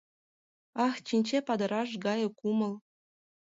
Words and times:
Ах, 0.85 0.95
чинче 1.07 1.37
падыраш 1.47 1.89
гае 2.05 2.27
кумыл 2.39 2.73